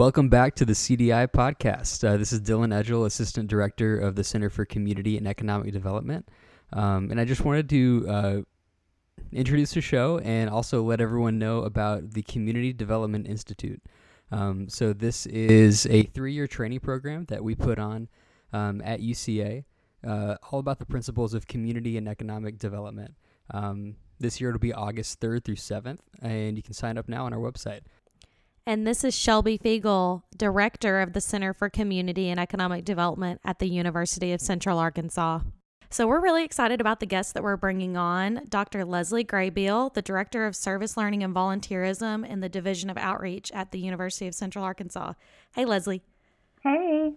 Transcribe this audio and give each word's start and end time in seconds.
Welcome 0.00 0.30
back 0.30 0.54
to 0.54 0.64
the 0.64 0.72
CDI 0.72 1.28
podcast. 1.28 2.08
Uh, 2.08 2.16
this 2.16 2.32
is 2.32 2.40
Dylan 2.40 2.72
Edgel, 2.72 3.04
Assistant 3.04 3.50
Director 3.50 3.98
of 3.98 4.14
the 4.14 4.24
Center 4.24 4.48
for 4.48 4.64
Community 4.64 5.18
and 5.18 5.28
Economic 5.28 5.74
Development. 5.74 6.26
Um, 6.72 7.10
and 7.10 7.20
I 7.20 7.26
just 7.26 7.44
wanted 7.44 7.68
to 7.68 8.06
uh, 8.08 8.36
introduce 9.30 9.74
the 9.74 9.82
show 9.82 10.18
and 10.20 10.48
also 10.48 10.82
let 10.82 11.02
everyone 11.02 11.38
know 11.38 11.64
about 11.64 12.12
the 12.12 12.22
Community 12.22 12.72
Development 12.72 13.26
Institute. 13.26 13.82
Um, 14.32 14.70
so, 14.70 14.94
this 14.94 15.26
is 15.26 15.84
a 15.84 16.04
three 16.04 16.32
year 16.32 16.46
training 16.46 16.80
program 16.80 17.26
that 17.26 17.44
we 17.44 17.54
put 17.54 17.78
on 17.78 18.08
um, 18.54 18.80
at 18.82 19.00
UCA, 19.00 19.64
uh, 20.02 20.36
all 20.50 20.60
about 20.60 20.78
the 20.78 20.86
principles 20.86 21.34
of 21.34 21.46
community 21.46 21.98
and 21.98 22.08
economic 22.08 22.56
development. 22.56 23.16
Um, 23.50 23.96
this 24.18 24.40
year 24.40 24.48
it'll 24.48 24.60
be 24.60 24.72
August 24.72 25.20
3rd 25.20 25.44
through 25.44 25.56
7th, 25.56 25.98
and 26.22 26.56
you 26.56 26.62
can 26.62 26.72
sign 26.72 26.96
up 26.96 27.06
now 27.06 27.26
on 27.26 27.34
our 27.34 27.38
website. 27.38 27.80
And 28.70 28.86
this 28.86 29.02
is 29.02 29.18
Shelby 29.18 29.58
Fiegel, 29.58 30.22
Director 30.36 31.00
of 31.00 31.12
the 31.12 31.20
Center 31.20 31.52
for 31.52 31.68
Community 31.68 32.28
and 32.28 32.38
Economic 32.38 32.84
Development 32.84 33.40
at 33.44 33.58
the 33.58 33.68
University 33.68 34.32
of 34.32 34.40
Central 34.40 34.78
Arkansas. 34.78 35.40
So, 35.90 36.06
we're 36.06 36.20
really 36.20 36.44
excited 36.44 36.80
about 36.80 37.00
the 37.00 37.06
guests 37.06 37.32
that 37.32 37.42
we're 37.42 37.56
bringing 37.56 37.96
on 37.96 38.42
Dr. 38.48 38.84
Leslie 38.84 39.24
Graybeal, 39.24 39.92
the 39.94 40.02
Director 40.02 40.46
of 40.46 40.54
Service 40.54 40.96
Learning 40.96 41.24
and 41.24 41.34
Volunteerism 41.34 42.24
in 42.24 42.38
the 42.38 42.48
Division 42.48 42.90
of 42.90 42.96
Outreach 42.96 43.50
at 43.50 43.72
the 43.72 43.80
University 43.80 44.28
of 44.28 44.36
Central 44.36 44.64
Arkansas. 44.64 45.14
Hey, 45.56 45.64
Leslie. 45.64 46.04
Hey. 46.62 47.14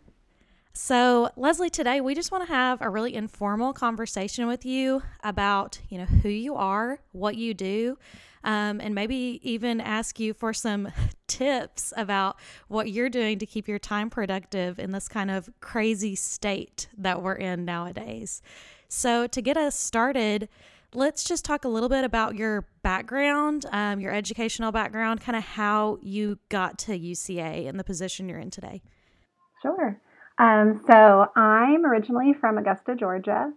So, 0.75 1.29
Leslie, 1.35 1.69
today 1.69 2.01
we 2.01 2.15
just 2.15 2.31
want 2.31 2.47
to 2.47 2.51
have 2.51 2.81
a 2.81 2.89
really 2.89 3.13
informal 3.13 3.73
conversation 3.73 4.47
with 4.47 4.65
you 4.65 5.03
about, 5.23 5.79
you 5.87 5.99
know, 5.99 6.05
who 6.05 6.29
you 6.29 6.55
are, 6.55 6.99
what 7.11 7.35
you 7.35 7.53
do, 7.53 7.99
um, 8.43 8.81
and 8.81 8.95
maybe 8.95 9.39
even 9.43 9.79
ask 9.79 10.19
you 10.19 10.33
for 10.33 10.51
some 10.51 10.89
tips 11.27 11.93
about 11.95 12.39
what 12.69 12.89
you're 12.89 13.09
doing 13.09 13.37
to 13.37 13.45
keep 13.45 13.67
your 13.67 13.77
time 13.77 14.09
productive 14.09 14.79
in 14.79 14.91
this 14.91 15.07
kind 15.07 15.29
of 15.29 15.47
crazy 15.61 16.15
state 16.15 16.87
that 16.97 17.21
we're 17.21 17.35
in 17.35 17.65
nowadays. 17.65 18.41
So, 18.87 19.27
to 19.27 19.41
get 19.43 19.57
us 19.57 19.75
started, 19.75 20.49
let's 20.95 21.23
just 21.23 21.45
talk 21.45 21.65
a 21.65 21.69
little 21.69 21.89
bit 21.89 22.03
about 22.03 22.33
your 22.33 22.65
background, 22.81 23.67
um, 23.71 23.99
your 23.99 24.11
educational 24.11 24.71
background, 24.71 25.21
kind 25.21 25.35
of 25.35 25.43
how 25.43 25.99
you 26.01 26.39
got 26.49 26.79
to 26.79 26.97
UCA 26.97 27.69
and 27.69 27.79
the 27.79 27.83
position 27.83 28.27
you're 28.27 28.39
in 28.39 28.49
today. 28.49 28.81
Sure. 29.61 30.01
Um, 30.37 30.81
so 30.87 31.27
I'm 31.35 31.85
originally 31.85 32.33
from 32.33 32.57
Augusta, 32.57 32.95
Georgia, 32.95 33.51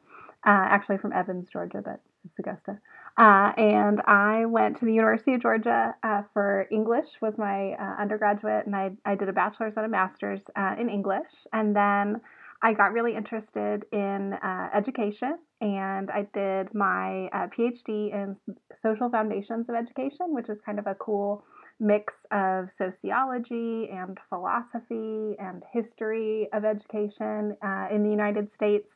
uh, 0.47 0.67
actually 0.71 0.99
from 0.99 1.13
Evans, 1.13 1.49
Georgia, 1.53 1.83
but 1.85 2.01
it's 2.25 2.39
Augusta. 2.39 2.79
Uh, 3.19 3.53
and 3.57 4.03
I 4.07 4.45
went 4.45 4.79
to 4.79 4.85
the 4.85 4.93
University 4.93 5.35
of 5.35 5.41
Georgia 5.41 5.95
uh, 6.03 6.23
for 6.35 6.67
English 6.71 7.09
was 7.23 7.33
my 7.39 7.73
uh, 7.73 8.01
undergraduate, 8.01 8.67
and 8.67 8.77
I, 8.77 8.91
I 9.07 9.15
did 9.15 9.29
a 9.29 9.33
bachelor's 9.33 9.73
and 9.77 9.87
a 9.87 9.89
master's 9.89 10.41
uh, 10.55 10.75
in 10.79 10.91
English. 10.91 11.31
And 11.53 11.75
then 11.75 12.21
I 12.63 12.75
got 12.75 12.93
really 12.93 13.17
interested 13.17 13.85
in 13.91 14.35
uh, 14.35 14.69
education, 14.75 15.39
and 15.63 16.11
I 16.11 16.27
did 16.35 16.75
my 16.75 17.31
PhD 17.57 18.13
in 18.13 18.37
social 18.83 19.09
foundations 19.09 19.67
of 19.71 19.75
education, 19.75 20.35
which 20.35 20.51
is 20.51 20.59
kind 20.67 20.79
of 20.79 20.87
a 20.87 20.95
cool 20.95 21.43
mix 21.79 22.13
of 22.31 22.69
sociology 22.79 23.89
and 23.93 24.19
philosophy 24.29 25.37
and 25.39 25.63
history 25.73 26.49
of 26.53 26.65
education 26.65 27.57
uh, 27.63 27.89
in 27.93 28.03
the 28.03 28.11
United 28.11 28.49
States. 28.57 28.87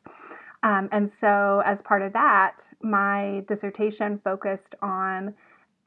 Um, 0.63 0.89
and 0.91 1.11
so, 1.21 1.61
as 1.65 1.77
part 1.83 2.01
of 2.01 2.13
that, 2.13 2.53
my 2.81 3.43
dissertation 3.47 4.19
focused 4.23 4.75
on 4.81 5.33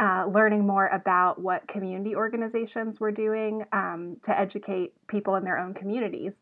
uh, 0.01 0.27
learning 0.33 0.67
more 0.67 0.89
about 0.89 1.41
what 1.41 1.67
community 1.69 2.17
organizations 2.17 2.99
were 2.99 3.13
doing 3.13 3.65
um, 3.73 4.17
to 4.27 4.39
educate 4.39 4.93
people 5.07 5.37
in 5.37 5.45
their 5.45 5.59
own 5.59 5.75
communities. 5.75 6.33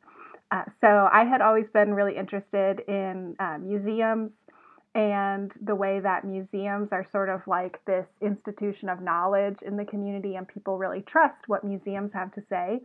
Uh, 0.50 0.64
so, 0.80 1.08
I 1.12 1.24
had 1.24 1.40
always 1.40 1.66
been 1.72 1.92
really 1.92 2.16
interested 2.16 2.80
in 2.88 3.36
uh, 3.38 3.58
museums 3.58 4.30
and 4.94 5.50
the 5.64 5.74
way 5.74 6.00
that 6.00 6.24
museums 6.24 6.88
are 6.92 7.06
sort 7.10 7.30
of 7.30 7.40
like 7.46 7.82
this 7.86 8.06
institution 8.20 8.88
of 8.88 9.00
knowledge 9.00 9.56
in 9.66 9.76
the 9.76 9.84
community, 9.84 10.34
and 10.36 10.46
people 10.46 10.76
really 10.76 11.02
trust 11.02 11.48
what 11.48 11.64
museums 11.64 12.10
have 12.12 12.32
to 12.34 12.42
say. 12.50 12.80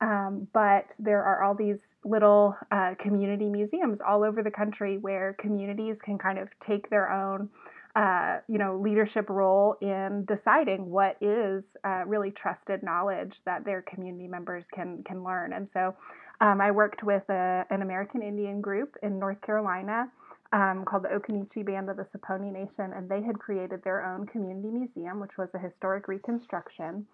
Um, 0.00 0.48
but 0.54 0.86
there 0.98 1.22
are 1.22 1.42
all 1.42 1.54
these 1.54 1.76
little 2.04 2.56
uh, 2.72 2.94
community 2.98 3.50
museums 3.50 3.98
all 4.06 4.24
over 4.24 4.42
the 4.42 4.50
country 4.50 4.96
where 4.96 5.36
communities 5.38 5.96
can 6.02 6.16
kind 6.16 6.38
of 6.38 6.48
take 6.66 6.88
their 6.88 7.12
own, 7.12 7.50
uh, 7.94 8.38
you 8.48 8.56
know, 8.56 8.80
leadership 8.82 9.28
role 9.28 9.76
in 9.82 10.24
deciding 10.26 10.88
what 10.88 11.18
is 11.20 11.62
uh, 11.84 12.04
really 12.06 12.30
trusted 12.30 12.82
knowledge 12.82 13.34
that 13.44 13.66
their 13.66 13.82
community 13.82 14.26
members 14.26 14.64
can 14.74 15.02
can 15.06 15.22
learn. 15.22 15.52
And 15.52 15.68
so, 15.74 15.94
um, 16.40 16.62
I 16.62 16.70
worked 16.70 17.02
with 17.02 17.28
a, 17.28 17.66
an 17.68 17.82
American 17.82 18.22
Indian 18.22 18.62
group 18.62 18.96
in 19.02 19.18
North 19.18 19.42
Carolina 19.42 20.10
um, 20.52 20.84
called 20.84 21.04
the 21.04 21.08
Occaneechi 21.08 21.64
Band 21.64 21.88
of 21.90 21.96
the 21.96 22.06
Saponi 22.14 22.52
Nation, 22.52 22.92
and 22.94 23.08
they 23.08 23.22
had 23.22 23.38
created 23.38 23.82
their 23.84 24.04
own 24.04 24.26
community 24.26 24.68
museum, 24.68 25.20
which 25.20 25.36
was 25.38 25.48
a 25.54 25.58
historic 25.58 26.08
reconstruction 26.08 27.06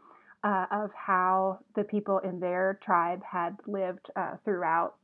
uh, 0.44 0.66
of 0.70 0.90
how 0.94 1.58
the 1.74 1.84
people 1.84 2.18
in 2.18 2.40
their 2.40 2.78
tribe 2.84 3.20
had 3.30 3.56
lived 3.66 4.06
uh, 4.16 4.36
throughout 4.44 4.96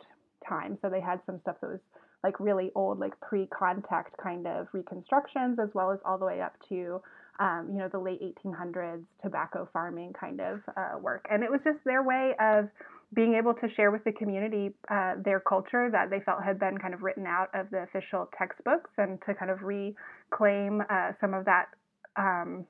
time. 0.49 0.79
So 0.81 0.89
they 0.89 1.01
had 1.01 1.21
some 1.27 1.41
stuff 1.41 1.57
that 1.61 1.71
was 1.71 1.81
like 2.23 2.39
really 2.39 2.71
old, 2.75 3.01
like 3.01 3.19
pre-contact 3.21 4.17
kind 4.23 4.47
of 4.47 4.69
reconstructions, 4.73 5.59
as 5.59 5.69
well 5.75 5.91
as 5.91 5.99
all 6.05 6.19
the 6.19 6.25
way 6.25 6.41
up 6.41 6.55
to 6.69 7.03
um, 7.41 7.69
you 7.73 7.79
know 7.79 7.89
the 7.89 7.99
late 7.99 8.21
1800s 8.23 9.03
tobacco 9.23 9.69
farming 9.73 10.13
kind 10.19 10.41
of 10.41 10.61
uh, 10.77 10.99
work. 10.99 11.27
And 11.31 11.43
it 11.43 11.51
was 11.51 11.61
just 11.65 11.79
their 11.85 12.03
way 12.03 12.35
of 12.41 12.69
being 13.15 13.35
able 13.35 13.53
to 13.55 13.69
share 13.75 13.91
with 13.91 14.03
the 14.05 14.13
community 14.13 14.71
uh, 14.91 15.15
their 15.23 15.41
culture 15.41 15.91
that 15.91 16.09
they 16.11 16.21
felt 16.21 16.43
had 16.43 16.59
been 16.59 16.79
kind 16.79 16.95
of 16.95 17.03
written 17.03 17.27
out 17.27 17.49
of 17.55 17.69
the 17.71 17.79
official 17.79 18.29
textbooks 18.37 18.91
and 18.97 19.19
to 19.27 19.35
kind 19.35 19.51
of 19.51 19.63
reclaim 19.63 20.83
uh, 20.91 21.13
some 21.21 21.35
of 21.35 21.45
that 21.45 21.67
um, 22.17 22.65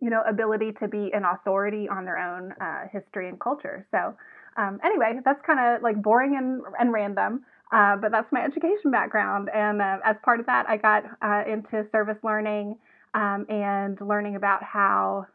you 0.00 0.10
know 0.10 0.22
ability 0.28 0.72
to 0.80 0.88
be 0.88 1.10
an 1.12 1.24
authority 1.24 1.88
on 1.88 2.04
their 2.04 2.18
own 2.18 2.52
uh, 2.60 2.88
history 2.90 3.28
and 3.28 3.38
culture. 3.40 3.86
So 3.90 4.14
um, 4.56 4.78
anyway 4.84 5.20
that's 5.24 5.40
kind 5.46 5.60
of 5.60 5.82
like 5.82 6.00
boring 6.02 6.36
and, 6.36 6.62
and 6.78 6.92
random 6.92 7.44
uh, 7.70 7.96
but 7.96 8.10
that's 8.10 8.30
my 8.32 8.42
education 8.44 8.90
background. 8.90 9.50
And 9.54 9.82
uh, 9.82 9.98
as 10.04 10.16
part 10.24 10.40
of 10.40 10.46
that 10.46 10.66
i 10.68 10.76
got 10.78 11.04
uh, 11.20 11.42
into 11.50 11.86
service 11.92 12.18
learning 12.22 12.76
um, 13.14 13.44
and 13.50 14.00
learning 14.00 14.36
about 14.36 14.62
how 14.62 15.26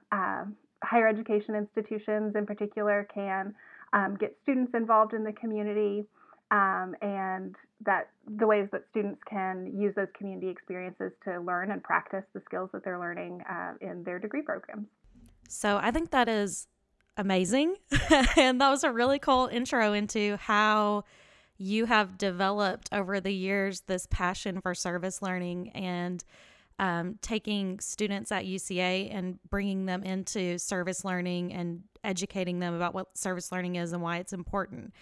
higher 0.84 1.08
education 1.08 1.56
institutions 1.56 2.36
in 2.36 2.46
particular 2.46 3.08
can 3.14 3.54
um, 3.94 4.18
get 4.20 4.36
students 4.44 4.74
involved 4.74 5.14
in 5.14 5.24
the 5.24 5.34
community, 5.34 6.06
um, 6.52 6.96
and 7.02 7.56
that 7.86 8.10
the 8.38 8.48
ways 8.48 8.68
that 8.72 8.84
students 8.92 9.22
can 9.30 9.72
use 9.76 9.94
those 9.96 10.08
community 10.18 10.50
experiences 10.50 11.12
to 11.26 11.40
learn 11.40 11.72
and 11.72 11.84
practice 11.84 12.24
the 12.34 12.42
skills 12.46 12.70
that 12.74 12.84
they're 12.84 13.00
learning 13.00 13.42
uh, 13.50 13.74
in 13.82 14.04
their 14.04 14.20
degree 14.20 14.42
programs. 14.42 14.88
So 15.48 15.78
I 15.78 15.92
think 15.92 16.12
that 16.12 16.28
is 16.28 16.68
amazing. 17.18 17.76
and 18.38 18.60
that 18.62 18.70
was 18.70 18.84
a 18.84 18.92
really 18.92 19.20
cool 19.20 19.48
intro 19.48 19.94
into 19.94 20.38
how 20.38 21.04
you 21.58 21.86
have 21.86 22.18
developed 22.18 22.90
over 22.92 23.20
the 23.20 23.34
years 23.34 23.82
this 23.82 24.08
passion 24.10 24.60
for 24.62 24.74
service 24.74 25.22
learning 25.22 25.70
and 25.70 26.24
um, 26.80 27.18
taking 27.22 27.80
students 27.80 28.32
at 28.32 28.46
UCA 28.46 29.14
and 29.16 29.40
bringing 29.50 29.86
them 29.86 30.04
into 30.04 30.58
service 30.58 31.06
learning 31.06 31.54
and 31.54 31.84
educating 32.04 32.60
them 32.60 32.74
about 32.74 32.94
what 32.94 33.18
service 33.18 33.52
learning 33.52 33.76
is 33.76 33.94
and 33.94 34.02
why 34.02 34.18
it's 34.18 34.34
important. 34.34 34.94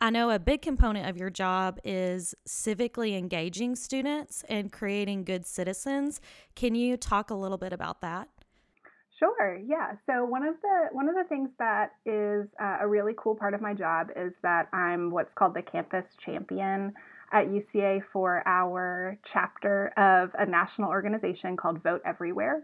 I 0.00 0.10
know 0.10 0.30
a 0.30 0.38
big 0.38 0.60
component 0.60 1.08
of 1.08 1.16
your 1.16 1.30
job 1.30 1.78
is 1.84 2.34
civically 2.46 3.16
engaging 3.16 3.76
students 3.76 4.44
and 4.48 4.70
creating 4.70 5.24
good 5.24 5.46
citizens. 5.46 6.20
Can 6.54 6.74
you 6.74 6.96
talk 6.96 7.30
a 7.30 7.34
little 7.34 7.58
bit 7.58 7.72
about 7.72 8.00
that? 8.02 8.28
Sure. 9.18 9.56
Yeah. 9.64 9.92
So 10.06 10.24
one 10.24 10.44
of 10.44 10.56
the 10.60 10.88
one 10.92 11.08
of 11.08 11.14
the 11.14 11.24
things 11.28 11.48
that 11.58 11.92
is 12.04 12.48
uh, 12.60 12.78
a 12.80 12.88
really 12.88 13.12
cool 13.16 13.36
part 13.36 13.54
of 13.54 13.60
my 13.60 13.72
job 13.72 14.08
is 14.16 14.32
that 14.42 14.68
I'm 14.72 15.10
what's 15.10 15.32
called 15.36 15.54
the 15.54 15.62
campus 15.62 16.04
champion 16.24 16.92
at 17.32 17.46
UCA 17.46 18.02
for 18.12 18.46
our 18.46 19.18
chapter 19.32 19.88
of 19.96 20.30
a 20.38 20.46
national 20.46 20.90
organization 20.90 21.56
called 21.56 21.82
Vote 21.82 22.02
Everywhere. 22.04 22.62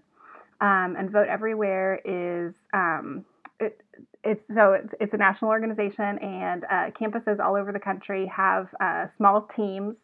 Um, 0.60 0.96
and 0.98 1.10
Vote 1.10 1.28
Everywhere 1.28 2.00
is 2.04 2.54
um, 2.72 3.24
it, 3.58 3.80
it's 4.24 4.42
so 4.54 4.72
it's, 4.72 4.92
it's, 5.00 5.14
a 5.14 5.16
national 5.16 5.50
organization, 5.50 6.18
and 6.18 6.64
uh, 6.64 6.90
campuses 7.00 7.40
all 7.40 7.56
over 7.56 7.72
the 7.72 7.80
country 7.80 8.26
have 8.34 8.68
uh, 8.80 9.06
small 9.16 9.48
teams 9.56 9.96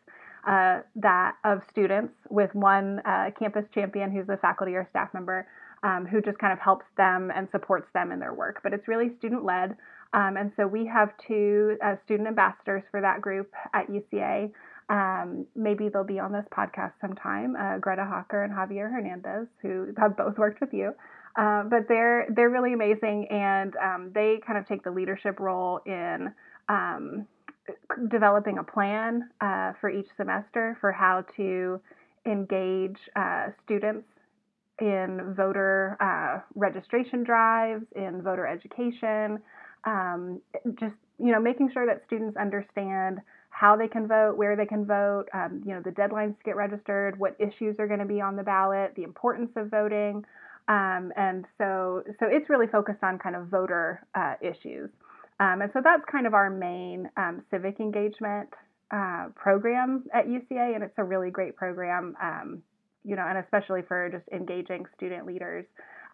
uh, 0.47 0.81
that 0.95 1.35
of 1.45 1.61
students 1.71 2.15
with 2.31 2.55
one 2.55 3.01
uh, 3.05 3.31
campus 3.39 3.65
champion 3.75 4.11
who's 4.11 4.29
a 4.29 4.37
faculty 4.37 4.75
or 4.75 4.87
staff 4.91 5.13
member 5.13 5.47
um, 5.83 6.07
who 6.07 6.21
just 6.21 6.39
kind 6.39 6.53
of 6.53 6.59
helps 6.59 6.87
them 6.97 7.31
and 7.35 7.49
supports 7.51 7.89
them 7.93 8.13
in 8.13 8.19
their 8.19 8.33
work. 8.33 8.61
But 8.63 8.73
it's 8.73 8.89
really 8.89 9.11
student 9.19 9.45
led. 9.45 9.77
Um, 10.17 10.39
and 10.39 10.51
so 10.57 10.67
we 10.67 10.87
have 10.87 11.11
two 11.29 11.77
uh, 11.85 11.97
student 12.05 12.27
ambassadors 12.27 12.83
for 12.91 13.03
that 13.03 13.21
group 13.21 13.53
at 13.75 13.87
UCA. 13.89 14.51
Um, 14.89 15.47
maybe 15.55 15.91
they'll 15.91 16.05
be 16.05 16.19
on 16.19 16.33
this 16.33 16.47
podcast 16.57 16.93
sometime. 17.01 17.55
Uh, 17.55 17.79
Greta 17.79 18.05
Hawker 18.05 18.43
and 18.43 18.53
Javier 18.53 18.91
Hernandez, 18.91 19.47
who 19.61 19.89
have 19.99 20.17
both 20.17 20.39
worked 20.39 20.61
with 20.61 20.73
you. 20.73 20.93
Uh, 21.37 21.65
but 21.65 21.81
they're 21.87 22.27
they're 22.35 22.49
really 22.49 22.73
amazing, 22.73 23.27
and 23.31 23.75
um, 23.77 24.11
they 24.15 24.41
kind 24.47 24.59
of 24.59 24.67
take 24.67 24.83
the 24.83 24.91
leadership 24.91 25.39
role 25.39 25.81
in 25.85 26.33
um, 26.71 27.27
developing 28.11 28.57
a 28.57 28.65
plan 28.65 29.29
uh, 29.43 29.73
for 29.79 29.91
each 29.91 30.07
semester 30.17 30.79
for 30.81 30.93
how 30.93 31.25
to 31.37 31.79
engage 32.25 32.97
uh, 33.17 33.49
students 33.65 34.07
in 34.81 35.35
voter 35.37 35.97
uh, 36.01 36.41
registration 36.55 37.23
drives, 37.23 37.85
in 37.95 38.23
voter 38.23 38.47
education, 38.47 39.39
um, 39.85 40.41
just 40.79 40.95
you 41.19 41.33
know 41.33 41.41
making 41.41 41.71
sure 41.73 41.87
that 41.87 42.03
students 42.07 42.37
understand 42.37 43.21
how 43.51 43.75
they 43.75 43.89
can 43.89 44.07
vote, 44.07 44.37
where 44.37 44.55
they 44.55 44.67
can 44.67 44.85
vote, 44.85 45.25
um, 45.33 45.63
you 45.65 45.75
know 45.75 45.81
the 45.83 45.91
deadlines 45.91 46.37
to 46.39 46.45
get 46.45 46.57
registered, 46.57 47.19
what 47.19 47.37
issues 47.39 47.77
are 47.79 47.87
going 47.87 48.01
to 48.01 48.07
be 48.07 48.21
on 48.21 48.37
the 48.37 48.43
ballot, 48.43 48.93
the 48.97 49.03
importance 49.03 49.51
of 49.57 49.71
voting, 49.71 50.25
um, 50.69 51.13
and 51.17 51.45
so 51.59 52.03
so 52.19 52.27
it's 52.31 52.49
really 52.51 52.67
focused 52.67 53.03
on 53.03 53.19
kind 53.19 53.37
of 53.37 53.49
voter 53.49 54.07
uh, 54.15 54.35
issues, 54.41 54.91
um, 55.41 55.63
and 55.63 55.71
so 55.73 55.81
that's 55.83 56.03
kind 56.11 56.27
of 56.27 56.35
our 56.35 56.51
main 56.51 57.09
um, 57.17 57.43
civic 57.51 57.81
engagement 57.81 58.49
uh, 58.91 59.27
program 59.35 60.05
at 60.15 60.27
UCA, 60.27 60.75
and 60.75 60.85
it's 60.85 60.95
a 60.99 61.05
really 61.05 61.31
great 61.31 61.57
program 61.57 62.17
um, 62.23 62.63
you 63.07 63.15
know, 63.15 63.25
and 63.27 63.39
especially 63.39 63.83
for 63.87 64.11
just 64.11 64.25
engaging 64.33 64.85
student 64.97 65.27
leaders. 65.27 65.65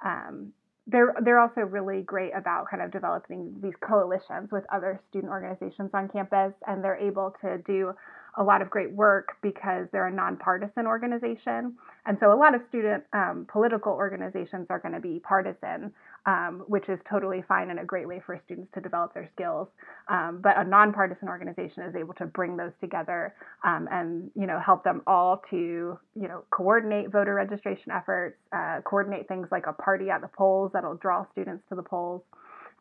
Um, 0.04 0.52
they're 0.86 1.14
they're 1.24 1.38
also 1.38 1.60
really 1.60 2.02
great 2.02 2.32
about 2.36 2.66
kind 2.68 2.82
of 2.82 2.90
developing 2.90 3.54
these 3.62 3.74
coalitions 3.86 4.50
with 4.50 4.64
other 4.72 5.00
student 5.08 5.30
organizations 5.30 5.90
on 5.94 6.08
campus, 6.08 6.52
and 6.66 6.82
they're 6.82 6.96
able 6.98 7.34
to 7.42 7.58
do 7.58 7.92
a 8.38 8.42
lot 8.42 8.62
of 8.62 8.70
great 8.70 8.90
work 8.92 9.36
because 9.42 9.86
they're 9.92 10.06
a 10.06 10.12
nonpartisan 10.12 10.86
organization. 10.86 11.76
And 12.06 12.16
so 12.18 12.32
a 12.32 12.36
lot 12.36 12.54
of 12.54 12.62
student 12.68 13.04
um, 13.12 13.46
political 13.50 13.92
organizations 13.92 14.66
are 14.70 14.78
going 14.78 14.94
to 14.94 15.00
be 15.00 15.20
partisan, 15.22 15.92
um, 16.26 16.64
which 16.66 16.88
is 16.88 16.98
totally 17.08 17.44
fine 17.46 17.70
and 17.70 17.78
a 17.78 17.84
great 17.84 18.08
way 18.08 18.22
for 18.24 18.40
students 18.44 18.72
to 18.74 18.80
develop 18.80 19.12
their 19.12 19.28
skills. 19.34 19.68
Um, 20.08 20.40
but 20.42 20.58
a 20.58 20.64
nonpartisan 20.64 21.28
organization 21.28 21.82
is 21.82 21.94
able 21.94 22.14
to 22.14 22.26
bring 22.26 22.56
those 22.56 22.72
together 22.80 23.34
um, 23.64 23.86
and 23.90 24.30
you 24.34 24.46
know 24.46 24.58
help 24.58 24.82
them 24.82 25.02
all 25.06 25.42
to 25.50 25.56
you 25.56 25.98
know 26.28 26.44
coordinate 26.50 27.10
voter 27.12 27.34
registration 27.34 27.92
efforts, 27.92 28.36
uh, 28.52 28.80
coordinate 28.84 29.28
things 29.28 29.48
like 29.52 29.66
a 29.66 29.72
party 29.72 30.08
at 30.10 30.22
the 30.22 30.28
polls 30.28 30.70
that'll 30.72 30.96
draw 30.96 31.26
students 31.32 31.62
to 31.68 31.74
the 31.74 31.82
polls. 31.82 32.22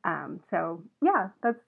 Um, 0.04 0.40
so 0.50 0.82
yeah, 1.02 1.30
that's 1.44 1.60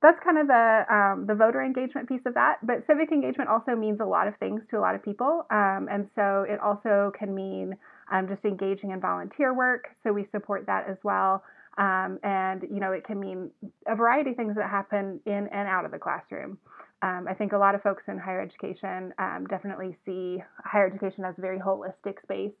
that's 0.00 0.18
kind 0.22 0.38
of 0.38 0.46
the 0.46 0.84
um, 0.90 1.26
the 1.26 1.34
voter 1.34 1.62
engagement 1.62 2.08
piece 2.08 2.20
of 2.24 2.34
that. 2.34 2.58
But 2.62 2.86
civic 2.86 3.10
engagement 3.10 3.50
also 3.50 3.74
means 3.74 3.98
a 4.00 4.04
lot 4.04 4.28
of 4.28 4.36
things 4.36 4.62
to 4.70 4.78
a 4.78 4.80
lot 4.80 4.94
of 4.94 5.02
people, 5.02 5.46
um, 5.50 5.88
and 5.90 6.08
so 6.14 6.44
it 6.48 6.60
also 6.60 7.12
can 7.18 7.34
mean 7.34 7.74
um, 8.12 8.28
just 8.28 8.44
engaging 8.44 8.92
in 8.92 9.00
volunteer 9.00 9.52
work. 9.52 9.88
So 10.04 10.12
we 10.12 10.26
support 10.30 10.66
that 10.66 10.88
as 10.88 10.96
well. 11.02 11.42
Um, 11.78 12.18
and 12.22 12.62
you 12.62 12.80
know, 12.80 12.92
it 12.92 13.04
can 13.04 13.18
mean 13.18 13.50
a 13.86 13.96
variety 13.96 14.30
of 14.30 14.36
things 14.36 14.54
that 14.56 14.70
happen 14.70 15.20
in 15.26 15.48
and 15.52 15.68
out 15.68 15.84
of 15.84 15.90
the 15.90 15.98
classroom. 15.98 16.58
Um, 17.02 17.26
I 17.28 17.34
think 17.34 17.52
a 17.52 17.58
lot 17.58 17.74
of 17.74 17.82
folks 17.82 18.02
in 18.08 18.18
higher 18.18 18.40
education 18.40 19.12
um, 19.18 19.46
definitely 19.48 19.96
see 20.04 20.42
higher 20.64 20.86
education 20.86 21.24
as 21.24 21.34
a 21.38 21.40
very 21.40 21.58
holistic 21.58 22.22
space 22.22 22.54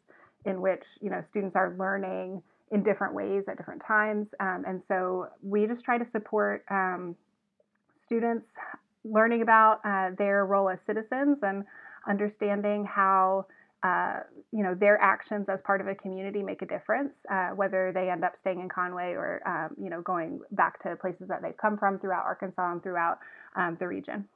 in 0.44 0.60
which 0.60 0.82
you 1.00 1.10
know 1.10 1.22
students 1.30 1.54
are 1.54 1.74
learning 1.78 2.42
in 2.70 2.82
different 2.82 3.14
ways 3.14 3.44
at 3.48 3.56
different 3.56 3.82
times. 3.86 4.26
and 4.40 4.82
so 4.88 5.26
we 5.42 5.66
just 5.66 5.84
try 5.84 5.98
to 5.98 6.06
support 6.12 6.64
students 8.08 8.46
learning 9.04 9.42
about 9.42 9.80
uh, 9.84 10.10
their 10.18 10.44
role 10.46 10.68
as 10.68 10.78
citizens 10.86 11.38
and 11.42 11.64
understanding 12.08 12.84
how 12.84 13.46
uh, 13.84 14.20
you 14.50 14.64
know 14.64 14.74
their 14.74 15.00
actions 15.00 15.46
as 15.48 15.60
part 15.64 15.80
of 15.80 15.86
a 15.86 15.94
community 15.94 16.42
make 16.42 16.62
a 16.62 16.66
difference, 16.66 17.12
uh, 17.30 17.50
whether 17.50 17.92
they 17.94 18.10
end 18.10 18.24
up 18.24 18.32
staying 18.40 18.60
in 18.60 18.68
Conway 18.68 19.12
or 19.12 19.40
um, 19.46 19.76
you 19.80 19.88
know 19.88 20.02
going 20.02 20.40
back 20.50 20.82
to 20.82 20.96
places 20.96 21.28
that 21.28 21.42
they've 21.42 21.56
come 21.56 21.78
from 21.78 21.98
throughout 22.00 22.24
Arkansas 22.24 22.72
and 22.72 22.82
throughout 22.82 23.18
um, 23.54 23.76
the 23.78 23.86
region. 23.86 24.26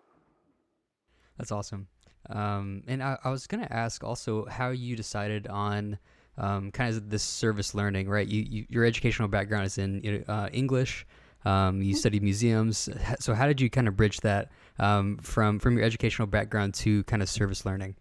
That's 1.39 1.51
awesome. 1.51 1.89
Um, 2.31 2.85
and 2.87 3.03
I, 3.03 3.19
I 3.25 3.31
was 3.31 3.49
going 3.49 3.65
to 3.65 3.73
ask 3.73 4.05
also 4.05 4.47
how 4.47 4.71
you 4.71 4.95
decided 4.95 5.49
on 5.49 5.99
um, 6.39 6.71
kind 6.71 6.95
of 6.95 7.11
this 7.11 7.25
service 7.25 7.75
learning, 7.75 8.09
right? 8.09 8.29
You, 8.29 8.43
you, 8.49 8.67
your 8.69 8.85
educational 8.85 9.29
background 9.29 9.67
is 9.67 9.77
in 9.77 10.25
uh, 10.29 10.49
English. 10.53 11.05
Um, 11.45 11.83
you 11.83 11.95
studied 11.95 12.23
museums. 12.23 12.89
So 13.19 13.35
how 13.35 13.47
did 13.47 13.61
you 13.61 13.69
kind 13.71 13.89
of 13.89 13.97
bridge 13.97 14.21
that 14.21 14.51
um, 14.79 15.19
from 15.19 15.59
from 15.59 15.77
your 15.77 15.85
educational 15.85 16.27
background 16.27 16.75
to 16.75 17.05
kind 17.05 17.23
of 17.23 17.29
service 17.29 17.65
learning? 17.67 17.97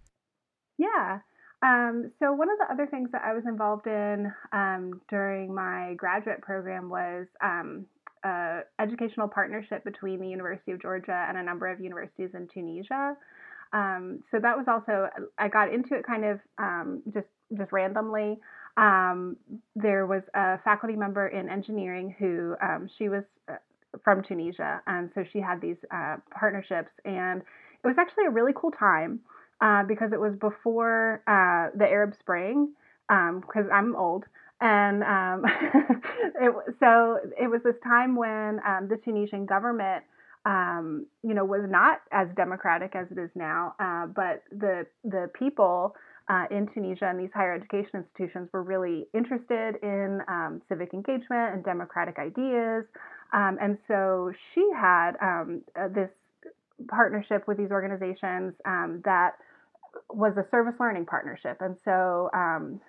Yeah. 0.77 1.19
Um, 1.63 2.11
so 2.19 2.33
one 2.33 2.49
of 2.49 2.57
the 2.57 2.73
other 2.73 2.87
things 2.87 3.09
that 3.11 3.21
I 3.23 3.33
was 3.33 3.43
involved 3.45 3.85
in 3.85 4.31
um, 4.51 5.01
during 5.09 5.53
my 5.53 5.93
graduate 5.95 6.41
program 6.41 6.89
was 6.89 7.27
a 7.43 8.61
educational 8.79 9.27
partnership 9.27 9.83
between 9.83 10.19
the 10.19 10.27
University 10.27 10.71
of 10.71 10.81
Georgia 10.81 11.25
and 11.27 11.37
a 11.37 11.43
number 11.43 11.67
of 11.67 11.79
universities 11.79 12.29
in 12.33 12.47
Tunisia. 12.53 13.15
Um, 13.73 14.23
so 14.31 14.39
that 14.39 14.57
was 14.57 14.65
also 14.67 15.07
I 15.37 15.47
got 15.47 15.73
into 15.73 15.95
it 15.95 16.05
kind 16.05 16.25
of 16.25 16.39
just 17.13 17.27
just 17.57 17.71
randomly. 17.71 18.39
Um, 18.77 19.35
there 19.75 20.05
was 20.05 20.23
a 20.33 20.57
faculty 20.59 20.95
member 20.95 21.27
in 21.27 21.49
engineering 21.49 22.15
who 22.17 22.55
um, 22.61 22.89
she 22.97 23.09
was 23.09 23.23
uh, 23.49 23.55
from 24.03 24.23
Tunisia, 24.23 24.81
and 24.87 25.09
so 25.13 25.23
she 25.31 25.39
had 25.39 25.59
these 25.61 25.77
uh, 25.93 26.17
partnerships, 26.37 26.91
and 27.03 27.41
it 27.41 27.87
was 27.87 27.97
actually 27.99 28.25
a 28.25 28.29
really 28.29 28.53
cool 28.55 28.71
time 28.71 29.19
uh, 29.59 29.83
because 29.83 30.13
it 30.13 30.19
was 30.19 30.33
before 30.39 31.21
uh, 31.27 31.75
the 31.77 31.85
Arab 31.85 32.13
Spring. 32.19 32.73
Because 33.09 33.65
um, 33.65 33.73
I'm 33.73 33.95
old, 33.97 34.23
and 34.61 35.03
um, 35.03 35.43
it, 36.39 36.53
so 36.79 37.19
it 37.37 37.47
was 37.47 37.59
this 37.65 37.75
time 37.83 38.15
when 38.15 38.61
um, 38.65 38.87
the 38.87 38.95
Tunisian 39.03 39.45
government 39.45 40.05
um, 40.45 41.05
you 41.23 41.33
know, 41.33 41.45
was 41.45 41.61
not 41.69 42.01
as 42.11 42.27
democratic 42.35 42.95
as 42.95 43.07
it 43.11 43.17
is 43.17 43.29
now. 43.35 43.75
Uh, 43.79 44.07
but 44.07 44.43
the 44.51 44.85
the 45.03 45.29
people 45.37 45.95
uh, 46.29 46.45
in 46.49 46.67
Tunisia 46.73 47.07
and 47.07 47.19
these 47.19 47.29
higher 47.33 47.53
education 47.53 48.03
institutions 48.03 48.49
were 48.53 48.63
really 48.63 49.07
interested 49.13 49.75
in 49.83 50.21
um, 50.27 50.61
civic 50.69 50.93
engagement 50.93 51.53
and 51.53 51.63
democratic 51.63 52.17
ideas. 52.19 52.85
Um, 53.33 53.57
and 53.61 53.77
so 53.87 54.31
she 54.53 54.67
had 54.75 55.11
um, 55.21 55.61
uh, 55.79 55.87
this 55.87 56.09
partnership 56.87 57.47
with 57.47 57.57
these 57.57 57.71
organizations 57.71 58.53
um, 58.65 59.01
that 59.05 59.31
was 60.09 60.33
a 60.37 60.45
service 60.49 60.75
learning 60.79 61.05
partnership. 61.05 61.57
And 61.59 61.75
so 61.83 62.29
um, 62.33 62.79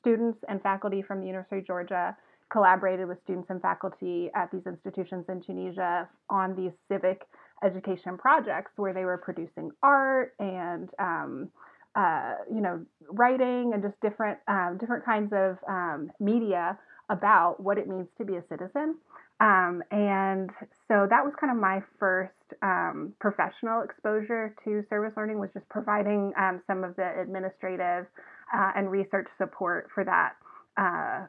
students 0.00 0.38
and 0.48 0.60
faculty 0.62 1.02
from 1.02 1.20
the 1.20 1.26
University 1.26 1.58
of 1.58 1.66
Georgia 1.66 2.16
collaborated 2.50 3.08
with 3.08 3.18
students 3.24 3.50
and 3.50 3.60
faculty 3.60 4.30
at 4.34 4.50
these 4.50 4.66
institutions 4.66 5.26
in 5.28 5.42
Tunisia 5.42 6.08
on 6.30 6.54
these 6.56 6.72
civic 6.88 7.22
education 7.64 8.16
projects 8.16 8.72
where 8.76 8.92
they 8.92 9.04
were 9.04 9.18
producing 9.18 9.70
art 9.82 10.34
and 10.38 10.90
um, 10.98 11.50
uh, 11.96 12.34
you 12.52 12.60
know, 12.60 12.84
writing 13.10 13.72
and 13.74 13.82
just 13.82 14.00
different 14.00 14.38
um, 14.46 14.76
different 14.78 15.04
kinds 15.04 15.32
of 15.32 15.56
um, 15.68 16.10
media 16.20 16.78
about 17.10 17.58
what 17.60 17.78
it 17.78 17.88
means 17.88 18.06
to 18.18 18.24
be 18.24 18.36
a 18.36 18.42
citizen. 18.48 18.96
Um, 19.40 19.82
and 19.90 20.50
so 20.88 21.06
that 21.08 21.24
was 21.24 21.32
kind 21.40 21.50
of 21.50 21.58
my 21.58 21.80
first 21.98 22.32
um, 22.62 23.14
professional 23.20 23.82
exposure 23.82 24.54
to 24.64 24.84
service 24.90 25.12
learning 25.16 25.38
was 25.38 25.50
just 25.54 25.68
providing 25.68 26.32
um, 26.38 26.60
some 26.66 26.84
of 26.84 26.96
the 26.96 27.20
administrative 27.20 28.06
uh, 28.54 28.72
and 28.76 28.90
research 28.90 29.28
support 29.38 29.88
for 29.94 30.04
that 30.04 30.32
uh, 30.76 31.26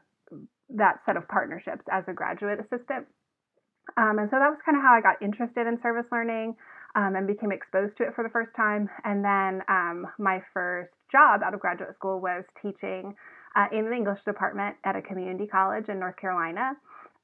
that 0.76 1.00
set 1.06 1.16
of 1.16 1.26
partnerships 1.28 1.82
as 1.90 2.04
a 2.08 2.12
graduate 2.12 2.60
assistant. 2.60 3.06
Um, 3.96 4.18
and 4.18 4.28
so 4.30 4.38
that 4.38 4.50
was 4.50 4.58
kind 4.64 4.76
of 4.76 4.82
how 4.82 4.94
I 4.94 5.00
got 5.00 5.20
interested 5.22 5.66
in 5.66 5.78
service 5.82 6.06
learning 6.12 6.54
um, 6.94 7.16
and 7.16 7.26
became 7.26 7.52
exposed 7.52 7.96
to 7.98 8.04
it 8.04 8.14
for 8.14 8.22
the 8.22 8.30
first 8.30 8.50
time. 8.56 8.88
And 9.04 9.24
then 9.24 9.62
um, 9.68 10.06
my 10.18 10.42
first 10.54 10.90
job 11.10 11.42
out 11.44 11.54
of 11.54 11.60
graduate 11.60 11.94
school 11.96 12.20
was 12.20 12.44
teaching 12.62 13.14
uh, 13.56 13.66
in 13.72 13.84
the 13.84 13.92
English 13.92 14.20
department 14.24 14.76
at 14.84 14.96
a 14.96 15.02
community 15.02 15.46
college 15.46 15.88
in 15.88 15.98
North 15.98 16.16
Carolina, 16.16 16.72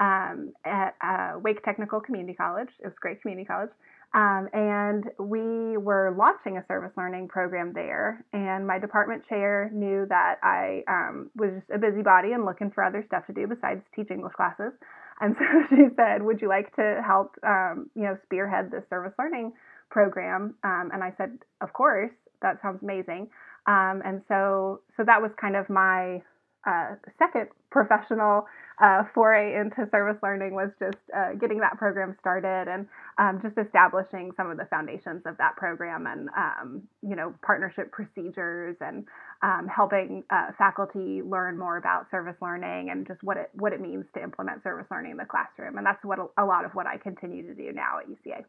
um, 0.00 0.52
at 0.64 0.94
uh, 1.00 1.38
Wake 1.38 1.62
Technical 1.64 2.00
Community 2.00 2.34
College. 2.34 2.68
It 2.80 2.86
was 2.86 2.94
a 2.96 3.00
great 3.00 3.22
community 3.22 3.46
college. 3.46 3.70
Um, 4.16 4.48
and 4.54 5.04
we 5.18 5.76
were 5.76 6.14
launching 6.16 6.56
a 6.56 6.64
service 6.66 6.92
learning 6.96 7.28
program 7.28 7.74
there. 7.74 8.24
And 8.32 8.66
my 8.66 8.78
department 8.78 9.28
chair 9.28 9.70
knew 9.74 10.06
that 10.08 10.36
I 10.42 10.82
um, 10.88 11.30
was 11.36 11.50
just 11.52 11.68
a 11.68 11.78
busybody 11.78 12.32
and 12.32 12.46
looking 12.46 12.70
for 12.70 12.82
other 12.82 13.04
stuff 13.06 13.26
to 13.26 13.34
do 13.34 13.46
besides 13.46 13.82
teach 13.94 14.10
English 14.10 14.32
classes. 14.32 14.72
And 15.20 15.36
so 15.38 15.44
she 15.68 15.82
said, 15.96 16.22
"Would 16.22 16.40
you 16.40 16.48
like 16.48 16.74
to 16.76 17.02
help, 17.06 17.36
um, 17.46 17.90
you 17.94 18.04
know, 18.04 18.16
spearhead 18.24 18.70
this 18.70 18.84
service 18.88 19.12
learning 19.18 19.52
program?" 19.90 20.54
Um, 20.64 20.90
and 20.94 21.04
I 21.04 21.12
said, 21.18 21.38
"Of 21.60 21.74
course. 21.74 22.10
That 22.40 22.60
sounds 22.62 22.82
amazing." 22.82 23.28
Um, 23.66 24.00
and 24.04 24.22
so, 24.28 24.80
so 24.96 25.04
that 25.04 25.20
was 25.20 25.30
kind 25.38 25.56
of 25.56 25.68
my 25.68 26.22
uh, 26.66 26.94
second 27.18 27.48
professional 27.70 28.46
uh, 28.82 29.04
foray 29.14 29.58
into 29.58 29.88
service 29.90 30.18
learning 30.22 30.54
was 30.54 30.70
just 30.78 30.98
uh, 31.16 31.32
getting 31.40 31.58
that 31.60 31.78
program 31.78 32.14
started 32.20 32.68
and 32.68 32.86
um, 33.18 33.40
just 33.42 33.56
establishing 33.56 34.30
some 34.36 34.50
of 34.50 34.58
the 34.58 34.66
foundations 34.66 35.22
of 35.24 35.36
that 35.38 35.56
program 35.56 36.06
and 36.06 36.28
um, 36.36 36.82
you 37.02 37.16
know 37.16 37.32
partnership 37.42 37.90
procedures 37.90 38.76
and 38.80 39.06
um, 39.42 39.66
helping 39.74 40.22
uh, 40.30 40.48
faculty 40.58 41.22
learn 41.22 41.58
more 41.58 41.78
about 41.78 42.10
service 42.10 42.36
learning 42.42 42.90
and 42.90 43.06
just 43.06 43.22
what 43.22 43.36
it 43.36 43.50
what 43.54 43.72
it 43.72 43.80
means 43.80 44.04
to 44.14 44.22
implement 44.22 44.62
service 44.62 44.86
learning 44.90 45.12
in 45.12 45.16
the 45.16 45.24
classroom 45.24 45.78
and 45.78 45.86
that's 45.86 46.04
what 46.04 46.18
a, 46.36 46.44
lot 46.44 46.64
of 46.64 46.72
what 46.72 46.86
I 46.86 46.98
continue 46.98 47.46
to 47.46 47.54
do 47.54 47.72
now 47.72 47.98
at 47.98 48.08
UCA. 48.08 48.44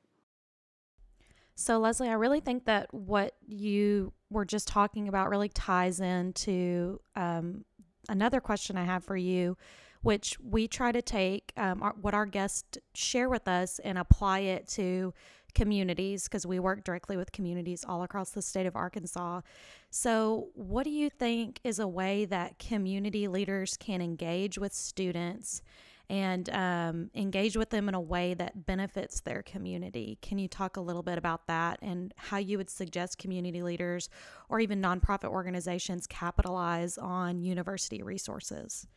So, 1.55 1.79
Leslie, 1.79 2.09
I 2.09 2.13
really 2.13 2.39
think 2.39 2.65
that 2.65 2.93
what 2.93 3.33
you 3.47 4.13
were 4.29 4.45
just 4.45 4.67
talking 4.67 5.07
about 5.07 5.29
really 5.29 5.49
ties 5.49 5.99
into 5.99 6.99
um, 7.15 7.65
another 8.09 8.39
question 8.39 8.77
I 8.77 8.85
have 8.85 9.03
for 9.03 9.17
you, 9.17 9.57
which 10.01 10.37
we 10.39 10.67
try 10.67 10.91
to 10.91 11.01
take 11.01 11.53
um, 11.57 11.81
our, 11.81 11.95
what 11.99 12.13
our 12.13 12.25
guests 12.25 12.77
share 12.93 13.29
with 13.29 13.47
us 13.47 13.79
and 13.79 13.97
apply 13.97 14.39
it 14.39 14.67
to 14.69 15.13
communities 15.53 16.25
because 16.25 16.45
we 16.45 16.59
work 16.59 16.83
directly 16.83 17.17
with 17.17 17.31
communities 17.31 17.83
all 17.87 18.03
across 18.03 18.29
the 18.29 18.41
state 18.41 18.67
of 18.67 18.75
Arkansas. 18.75 19.41
So, 19.89 20.49
what 20.53 20.83
do 20.83 20.91
you 20.91 21.09
think 21.09 21.59
is 21.63 21.79
a 21.79 21.87
way 21.87 22.25
that 22.25 22.59
community 22.59 23.27
leaders 23.27 23.75
can 23.77 24.01
engage 24.01 24.57
with 24.57 24.73
students 24.73 25.61
and 26.09 26.49
um, 26.51 27.09
engage 27.15 27.57
with 27.57 27.69
them 27.69 27.89
in 27.89 27.95
a 27.95 28.01
way 28.01 28.33
that 28.33 28.65
benefits 28.65 29.21
their 29.21 29.41
community. 29.43 30.17
Can 30.21 30.37
you 30.37 30.47
talk 30.47 30.77
a 30.77 30.81
little 30.81 31.03
bit 31.03 31.17
about 31.17 31.47
that 31.47 31.79
and 31.81 32.13
how 32.15 32.37
you 32.37 32.57
would 32.57 32.69
suggest 32.69 33.17
community 33.17 33.61
leaders 33.61 34.09
or 34.49 34.59
even 34.59 34.81
nonprofit 34.81 35.29
organizations 35.29 36.07
capitalize 36.07 36.97
on 36.97 37.41
university 37.41 38.01
resources? 38.01 38.87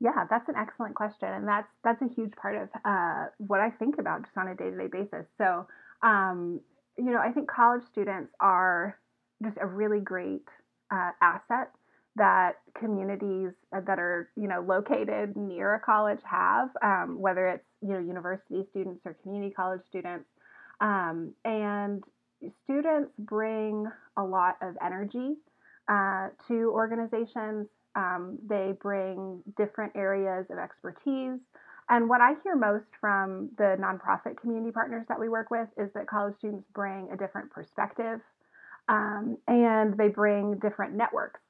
Yeah, 0.00 0.24
that's 0.30 0.48
an 0.48 0.54
excellent 0.56 0.94
question, 0.94 1.28
and 1.28 1.46
that's 1.46 1.68
that's 1.84 2.00
a 2.00 2.08
huge 2.14 2.32
part 2.40 2.56
of 2.56 2.68
uh, 2.86 3.26
what 3.36 3.60
I 3.60 3.68
think 3.68 3.96
about 3.98 4.22
just 4.22 4.36
on 4.38 4.48
a 4.48 4.54
day 4.54 4.70
to 4.70 4.76
day 4.76 4.88
basis. 4.90 5.26
So, 5.36 5.66
um, 6.02 6.60
you 6.96 7.10
know, 7.10 7.18
I 7.18 7.32
think 7.32 7.50
college 7.50 7.82
students 7.92 8.32
are 8.40 8.98
just 9.44 9.58
a 9.60 9.66
really 9.66 10.00
great 10.00 10.48
uh, 10.90 11.10
asset 11.20 11.70
that 12.16 12.56
communities 12.78 13.52
that 13.72 13.98
are 13.98 14.30
you 14.36 14.48
know 14.48 14.60
located 14.66 15.36
near 15.36 15.74
a 15.74 15.80
college 15.80 16.20
have, 16.24 16.68
um, 16.82 17.20
whether 17.20 17.48
it's 17.48 17.64
you 17.82 17.92
know 17.92 17.98
university 17.98 18.66
students 18.70 19.00
or 19.04 19.14
community 19.22 19.52
college 19.52 19.80
students, 19.88 20.26
um, 20.80 21.32
and 21.44 22.02
students 22.64 23.12
bring 23.18 23.86
a 24.16 24.22
lot 24.22 24.56
of 24.62 24.76
energy 24.84 25.34
uh, 25.88 26.28
to 26.48 26.70
organizations. 26.72 27.68
Um, 27.96 28.38
they 28.48 28.74
bring 28.80 29.42
different 29.56 29.92
areas 29.96 30.46
of 30.50 30.58
expertise. 30.58 31.40
And 31.88 32.08
what 32.08 32.20
I 32.20 32.34
hear 32.44 32.54
most 32.54 32.84
from 33.00 33.50
the 33.58 33.76
nonprofit 33.80 34.40
community 34.40 34.70
partners 34.70 35.04
that 35.08 35.18
we 35.18 35.28
work 35.28 35.50
with 35.50 35.66
is 35.76 35.90
that 35.94 36.06
college 36.06 36.36
students 36.38 36.64
bring 36.72 37.08
a 37.12 37.16
different 37.16 37.50
perspective 37.50 38.20
um, 38.88 39.36
and 39.48 39.96
they 39.96 40.06
bring 40.06 40.58
different 40.58 40.94
networks 40.94 41.40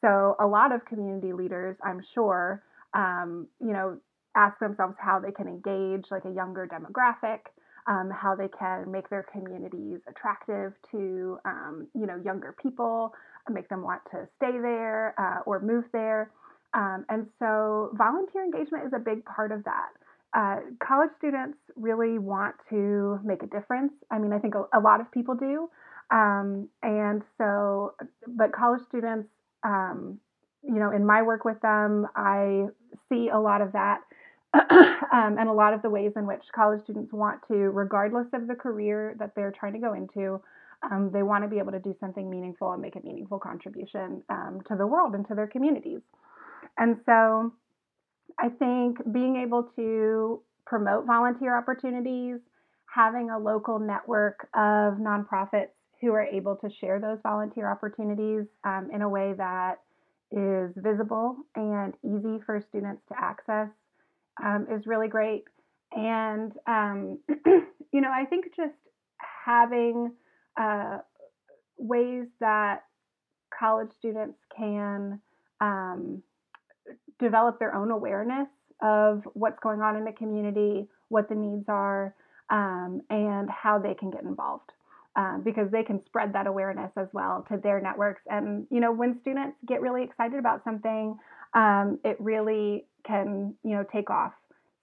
so 0.00 0.36
a 0.40 0.46
lot 0.46 0.72
of 0.72 0.84
community 0.84 1.32
leaders, 1.32 1.76
I'm 1.84 2.00
sure, 2.14 2.62
um, 2.94 3.46
you 3.60 3.72
know, 3.72 3.98
ask 4.36 4.58
themselves 4.58 4.94
how 4.98 5.18
they 5.18 5.32
can 5.32 5.48
engage 5.48 6.06
like 6.10 6.24
a 6.24 6.30
younger 6.30 6.66
demographic, 6.66 7.40
um, 7.86 8.10
how 8.10 8.34
they 8.34 8.48
can 8.48 8.90
make 8.90 9.08
their 9.10 9.26
communities 9.32 9.98
attractive 10.08 10.72
to, 10.92 11.38
um, 11.44 11.88
you 11.94 12.06
know, 12.06 12.20
younger 12.24 12.54
people, 12.62 13.12
make 13.50 13.68
them 13.68 13.82
want 13.82 14.00
to 14.12 14.28
stay 14.36 14.52
there 14.52 15.14
uh, 15.18 15.40
or 15.46 15.60
move 15.60 15.84
there. 15.92 16.30
Um, 16.72 17.04
and 17.08 17.26
so 17.38 17.90
volunteer 17.94 18.44
engagement 18.44 18.86
is 18.86 18.92
a 18.94 19.00
big 19.00 19.24
part 19.24 19.50
of 19.50 19.64
that. 19.64 19.88
Uh, 20.32 20.60
college 20.86 21.10
students 21.18 21.58
really 21.74 22.18
want 22.18 22.54
to 22.70 23.18
make 23.24 23.42
a 23.42 23.46
difference. 23.46 23.92
I 24.10 24.18
mean, 24.18 24.32
I 24.32 24.38
think 24.38 24.54
a, 24.54 24.78
a 24.78 24.80
lot 24.80 25.00
of 25.00 25.10
people 25.10 25.34
do. 25.34 25.68
Um, 26.12 26.68
and 26.82 27.22
so, 27.38 27.94
but 28.28 28.52
college 28.52 28.82
students 28.88 29.28
um, 29.64 30.18
you 30.62 30.74
know, 30.74 30.92
in 30.92 31.04
my 31.06 31.22
work 31.22 31.44
with 31.44 31.60
them, 31.60 32.06
I 32.14 32.66
see 33.08 33.28
a 33.28 33.38
lot 33.38 33.62
of 33.62 33.72
that 33.72 34.00
um, 34.54 35.36
and 35.38 35.48
a 35.48 35.52
lot 35.52 35.72
of 35.72 35.82
the 35.82 35.90
ways 35.90 36.12
in 36.16 36.26
which 36.26 36.42
college 36.54 36.82
students 36.82 37.12
want 37.12 37.40
to, 37.48 37.54
regardless 37.54 38.26
of 38.32 38.48
the 38.48 38.54
career 38.54 39.14
that 39.18 39.34
they're 39.34 39.52
trying 39.52 39.72
to 39.72 39.78
go 39.78 39.94
into, 39.94 40.40
um, 40.90 41.10
they 41.12 41.22
want 41.22 41.44
to 41.44 41.48
be 41.48 41.58
able 41.58 41.72
to 41.72 41.78
do 41.78 41.94
something 42.00 42.28
meaningful 42.28 42.72
and 42.72 42.82
make 42.82 42.96
a 42.96 43.00
meaningful 43.04 43.38
contribution 43.38 44.22
um, 44.28 44.60
to 44.66 44.76
the 44.76 44.86
world 44.86 45.14
and 45.14 45.26
to 45.28 45.34
their 45.34 45.46
communities. 45.46 46.00
And 46.78 46.96
so 47.06 47.52
I 48.38 48.48
think 48.48 48.98
being 49.12 49.36
able 49.36 49.64
to 49.76 50.40
promote 50.66 51.06
volunteer 51.06 51.56
opportunities, 51.56 52.38
having 52.92 53.30
a 53.30 53.38
local 53.38 53.78
network 53.78 54.48
of 54.54 54.94
nonprofits 54.94 55.68
who 56.00 56.12
are 56.12 56.24
able 56.24 56.56
to 56.56 56.70
share 56.80 56.98
those 56.98 57.18
volunteer 57.22 57.70
opportunities 57.70 58.44
um, 58.64 58.88
in 58.92 59.02
a 59.02 59.08
way 59.08 59.34
that 59.36 59.80
is 60.32 60.72
visible 60.76 61.36
and 61.56 61.94
easy 62.04 62.38
for 62.46 62.62
students 62.68 63.02
to 63.08 63.14
access 63.18 63.68
um, 64.42 64.66
is 64.70 64.86
really 64.86 65.08
great. 65.08 65.44
And, 65.92 66.52
um, 66.66 67.18
you 67.92 68.00
know, 68.00 68.10
I 68.10 68.24
think 68.24 68.46
just 68.56 68.74
having 69.44 70.12
uh, 70.58 70.98
ways 71.76 72.26
that 72.40 72.84
college 73.56 73.90
students 73.98 74.38
can 74.56 75.20
um, 75.60 76.22
develop 77.18 77.58
their 77.58 77.74
own 77.74 77.90
awareness 77.90 78.48
of 78.82 79.22
what's 79.34 79.58
going 79.60 79.80
on 79.80 79.96
in 79.96 80.04
the 80.04 80.12
community, 80.12 80.88
what 81.08 81.28
the 81.28 81.34
needs 81.34 81.64
are, 81.68 82.14
um, 82.48 83.02
and 83.10 83.50
how 83.50 83.78
they 83.78 83.94
can 83.94 84.10
get 84.10 84.22
involved 84.22 84.72
um, 85.16 85.42
because 85.44 85.70
they 85.70 85.82
can 85.82 86.04
spread 86.06 86.32
that 86.32 86.46
awareness 86.46 86.90
as 86.96 87.08
well 87.12 87.44
to 87.50 87.56
their 87.56 87.80
networks. 87.80 88.22
And 88.28 88.66
you 88.70 88.80
know, 88.80 88.92
when 88.92 89.20
students 89.20 89.56
get 89.66 89.80
really 89.80 90.04
excited 90.04 90.38
about 90.38 90.62
something, 90.64 91.16
um, 91.54 91.98
it 92.04 92.16
really 92.20 92.86
can 93.06 93.54
you 93.64 93.76
know 93.76 93.84
take 93.92 94.10
off. 94.10 94.32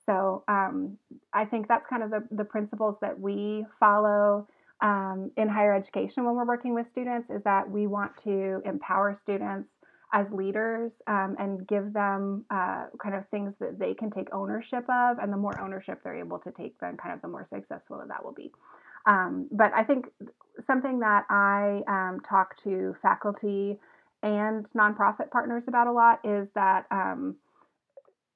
So 0.05 0.43
um, 0.48 0.98
I 1.34 1.46
think 1.46 1.67
that's 1.67 1.86
kind 1.89 2.01
of 2.01 2.10
the, 2.10 2.24
the 2.31 2.46
principles 2.46 2.96
that 3.01 3.19
we 3.19 3.65
follow 3.79 4.48
um, 4.81 5.31
in 5.38 5.50
higher 5.50 5.75
education 5.75 6.24
when 6.24 6.36
we're 6.36 6.46
working 6.46 6.74
with 6.74 6.86
students 6.91 7.29
is 7.29 7.43
that 7.43 7.69
we 7.69 7.88
want 7.88 8.12
to 8.24 8.62
empower 8.65 9.19
students 9.24 9.67
as 10.13 10.25
leaders 10.31 10.91
um, 11.07 11.36
and 11.39 11.67
give 11.67 11.91
them 11.91 12.46
uh, 12.50 12.86
kind 13.01 13.15
of 13.15 13.27
things 13.29 13.53
that 13.60 13.77
they 13.77 13.93
can 13.93 14.10
take 14.12 14.34
ownership 14.34 14.86
of. 14.89 15.17
And 15.19 15.34
the 15.34 15.38
more 15.38 15.60
ownership 15.60 16.00
they're 16.03 16.19
able 16.19 16.39
to 16.39 16.51
take, 16.51 16.79
then 16.79 16.96
kind 16.96 17.13
of 17.13 17.22
the 17.22 17.27
more 17.27 17.46
successful 17.53 18.01
that 18.07 18.24
will 18.24 18.34
be. 18.34 18.51
Um, 19.07 19.47
but 19.51 19.71
I 19.73 19.83
think 19.83 20.05
something 20.67 20.99
that 20.99 21.23
I 21.29 21.81
um, 21.87 22.19
talk 22.29 22.61
to 22.63 22.95
faculty 23.01 23.79
and 24.21 24.65
nonprofit 24.77 25.31
partners 25.31 25.63
about 25.67 25.87
a 25.87 25.91
lot 25.91 26.19
is 26.23 26.47
that 26.55 26.85
um, 26.91 27.35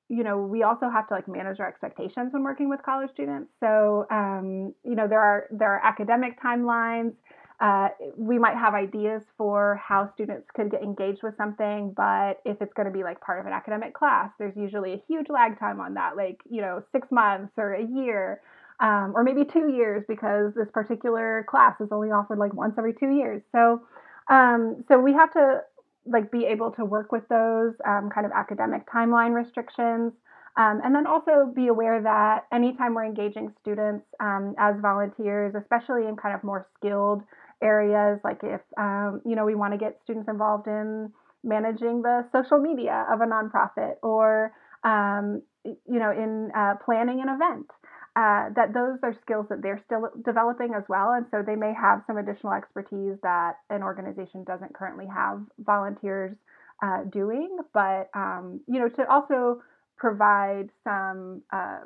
you 0.08 0.24
know 0.24 0.38
we 0.40 0.64
also 0.64 0.90
have 0.90 1.08
to 1.10 1.14
like 1.14 1.28
manage 1.28 1.60
our 1.60 1.68
expectations 1.68 2.32
when 2.32 2.44
working 2.44 2.70
with 2.70 2.82
college 2.84 3.10
students. 3.14 3.52
So 3.60 4.06
um, 4.10 4.74
you 4.84 4.96
know 4.96 5.08
there 5.08 5.20
are 5.20 5.48
there 5.52 5.74
are 5.74 5.86
academic 5.86 6.42
timelines. 6.42 7.14
Uh, 7.60 7.90
we 8.18 8.40
might 8.40 8.58
have 8.58 8.74
ideas 8.74 9.22
for 9.38 9.80
how 9.88 10.10
students 10.16 10.48
could 10.56 10.72
get 10.72 10.82
engaged 10.82 11.22
with 11.22 11.38
something, 11.38 11.94
but 11.96 12.42
if 12.44 12.60
it's 12.60 12.74
going 12.74 12.88
to 12.88 12.92
be 12.92 13.04
like 13.04 13.22
part 13.22 13.40
of 13.40 13.46
an 13.46 13.54
academic 13.54 13.94
class, 13.94 14.32
there's 14.40 14.56
usually 14.58 14.94
a 14.94 15.02
huge 15.08 15.28
lag 15.30 15.60
time 15.60 15.80
on 15.80 15.94
that, 15.94 16.16
like 16.16 16.40
you 16.50 16.62
know 16.62 16.82
six 16.92 17.08
months 17.12 17.54
or 17.58 17.74
a 17.74 17.84
year 17.84 18.42
um, 18.82 19.14
or 19.16 19.24
maybe 19.24 19.46
two 19.46 19.70
years 19.72 20.04
because 20.08 20.54
this 20.56 20.68
particular 20.74 21.46
class 21.48 21.80
is 21.80 21.90
only 21.92 22.10
offered 22.10 22.40
like 22.40 22.54
once 22.54 22.74
every 22.78 22.94
two 22.94 23.12
years. 23.12 23.42
So, 23.52 23.82
um, 24.30 24.84
so 24.88 25.00
we 25.00 25.14
have 25.14 25.32
to 25.34 25.62
like 26.06 26.32
be 26.32 26.46
able 26.46 26.72
to 26.72 26.84
work 26.84 27.12
with 27.12 27.28
those 27.30 27.74
um, 27.88 28.10
kind 28.14 28.26
of 28.26 28.32
academic 28.32 28.90
timeline 28.90 29.34
restrictions. 29.34 30.14
Um, 30.58 30.82
and 30.84 30.94
then 30.94 31.08
also 31.08 31.52
be 31.56 31.68
aware 31.68 32.02
that 32.02 32.46
anytime 32.52 32.94
we're 32.94 33.06
engaging 33.06 33.54
students 33.62 34.06
um, 34.20 34.56
as 34.60 34.76
volunteers, 34.82 35.54
especially 35.56 36.08
in 36.08 36.18
kind 36.18 36.36
of 36.36 36.44
more 36.44 36.68
skilled 36.76 37.22
areas, 37.62 38.20
like 38.24 38.40
if 38.44 38.60
um, 38.78 39.22
you 39.26 39.36
know 39.36 39.46
we 39.46 39.56
want 39.56 39.74
to 39.74 39.78
get 39.78 39.98
students 40.04 40.28
involved 40.28 40.68
in 40.68 41.14
managing 41.44 42.02
the 42.02 42.26
social 42.34 42.60
media 42.60 43.06
of 43.10 43.22
a 43.22 43.26
nonprofit, 43.26 43.94
or 44.04 44.52
you 44.84 46.00
know 46.00 46.12
in 46.12 46.52
uh, 46.54 46.74
planning 46.84 47.22
an 47.22 47.30
event, 47.30 47.68
uh, 48.16 48.50
that 48.56 48.74
those 48.74 49.00
are 49.04 49.16
skills 49.22 49.46
that 49.50 49.62
they're 49.62 49.82
still 49.86 50.10
developing 50.26 50.74
as 50.76 50.84
well. 50.90 51.12
And 51.12 51.26
so 51.32 51.42
they 51.46 51.56
may 51.56 51.74
have 51.74 52.04
some 52.08 52.18
additional 52.18 52.54
expertise 52.54 53.18
that 53.24 53.54
an 53.70 53.84
organization 53.84 54.44
doesn't 54.44 54.74
currently 54.74 55.06
have 55.08 55.42
volunteers 55.60 56.36
uh, 56.84 57.04
doing. 57.10 57.58
But, 57.74 58.10
um, 58.14 58.60
you 58.68 58.80
know, 58.80 58.90
to 58.90 59.10
also 59.10 59.62
provide 59.98 60.70
some 60.84 61.42
uh, 61.54 61.80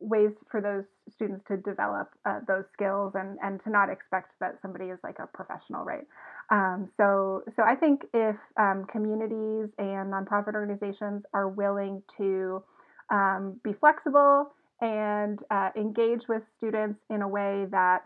ways 0.00 0.30
for 0.50 0.62
those 0.62 0.84
students 1.14 1.44
to 1.48 1.58
develop 1.58 2.08
uh, 2.24 2.40
those 2.48 2.64
skills 2.72 3.12
and, 3.14 3.38
and 3.42 3.62
to 3.64 3.70
not 3.70 3.90
expect 3.90 4.30
that 4.40 4.58
somebody 4.62 4.86
is 4.86 4.98
like 5.04 5.18
a 5.18 5.26
professional, 5.26 5.84
right? 5.84 6.06
Um, 6.50 6.88
so, 6.96 7.42
so 7.56 7.62
I 7.62 7.74
think 7.74 8.02
if 8.14 8.36
um, 8.56 8.86
communities 8.90 9.68
and 9.78 10.12
nonprofit 10.12 10.54
organizations 10.54 11.24
are 11.34 11.48
willing 11.48 12.02
to 12.16 12.62
um, 13.10 13.60
be 13.62 13.72
flexible 13.74 14.52
and 14.82 15.38
uh, 15.50 15.70
engage 15.76 16.22
with 16.28 16.42
students 16.58 16.98
in 17.08 17.22
a 17.22 17.28
way 17.28 17.66
that 17.70 18.02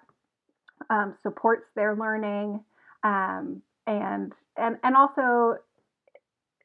um, 0.91 1.17
supports 1.23 1.65
their 1.75 1.97
learning 1.97 2.61
um, 3.03 3.63
and 3.87 4.33
and 4.57 4.77
and 4.85 4.95
also 4.95 5.57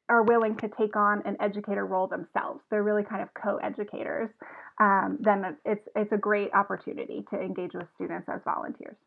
are 0.10 0.24
willing 0.24 0.58
to 0.58 0.70
take 0.78 0.98
on 0.98 1.22
an 1.26 1.38
educator 1.40 1.86
role 1.86 2.08
themselves. 2.08 2.60
They're 2.70 2.84
really 2.84 3.04
kind 3.04 3.22
of 3.22 3.30
co-educators. 3.34 4.30
Um, 4.80 5.18
then 5.22 5.58
it's 5.64 5.88
it's 5.96 6.12
a 6.12 6.18
great 6.18 6.54
opportunity 6.54 7.26
to 7.32 7.40
engage 7.40 7.72
with 7.74 7.88
students 7.96 8.28
as 8.28 8.42
volunteers. 8.44 8.98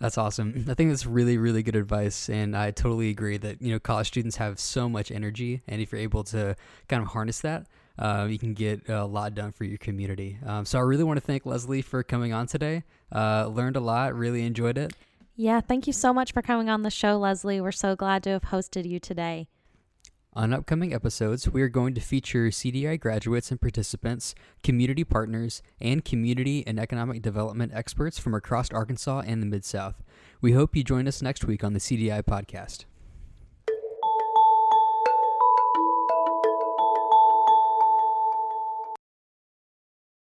That's 0.00 0.18
awesome. 0.18 0.64
I 0.68 0.74
think 0.74 0.90
that's 0.90 1.06
really, 1.06 1.38
really 1.38 1.62
good 1.62 1.76
advice, 1.76 2.28
and 2.28 2.56
I 2.56 2.72
totally 2.72 3.10
agree 3.10 3.36
that 3.36 3.60
you 3.60 3.72
know 3.72 3.78
college 3.78 4.08
students 4.08 4.36
have 4.36 4.58
so 4.58 4.88
much 4.88 5.10
energy, 5.10 5.62
and 5.68 5.82
if 5.82 5.92
you're 5.92 6.00
able 6.00 6.24
to 6.24 6.56
kind 6.88 7.02
of 7.02 7.10
harness 7.10 7.40
that, 7.42 7.66
uh, 7.98 8.26
you 8.28 8.38
can 8.38 8.54
get 8.54 8.88
a 8.88 9.04
lot 9.04 9.34
done 9.34 9.52
for 9.52 9.64
your 9.64 9.78
community. 9.78 10.38
Um, 10.44 10.64
so 10.64 10.78
I 10.78 10.82
really 10.82 11.04
want 11.04 11.16
to 11.18 11.20
thank 11.20 11.46
Leslie 11.46 11.82
for 11.82 12.02
coming 12.02 12.32
on 12.32 12.46
today. 12.46 12.84
Uh, 13.12 13.46
learned 13.46 13.76
a 13.76 13.80
lot, 13.80 14.14
really 14.14 14.44
enjoyed 14.44 14.78
it. 14.78 14.94
Yeah, 15.36 15.60
thank 15.60 15.86
you 15.86 15.92
so 15.92 16.12
much 16.12 16.32
for 16.32 16.42
coming 16.42 16.68
on 16.68 16.82
the 16.82 16.90
show, 16.90 17.18
Leslie. 17.18 17.60
We're 17.60 17.72
so 17.72 17.96
glad 17.96 18.22
to 18.24 18.30
have 18.30 18.42
hosted 18.44 18.88
you 18.88 19.00
today. 19.00 19.48
On 20.36 20.52
upcoming 20.52 20.92
episodes, 20.92 21.48
we 21.48 21.62
are 21.62 21.68
going 21.68 21.94
to 21.94 22.00
feature 22.00 22.48
CDI 22.48 22.98
graduates 22.98 23.52
and 23.52 23.60
participants, 23.60 24.34
community 24.64 25.04
partners, 25.04 25.62
and 25.80 26.04
community 26.04 26.64
and 26.66 26.80
economic 26.80 27.22
development 27.22 27.70
experts 27.72 28.18
from 28.18 28.34
across 28.34 28.70
Arkansas 28.72 29.22
and 29.26 29.40
the 29.40 29.46
Mid 29.46 29.64
South. 29.64 30.02
We 30.40 30.50
hope 30.50 30.74
you 30.74 30.82
join 30.82 31.06
us 31.06 31.22
next 31.22 31.44
week 31.44 31.62
on 31.62 31.72
the 31.72 31.78
CDI 31.78 32.24
podcast. 32.24 32.84